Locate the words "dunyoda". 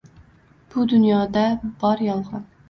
0.93-1.45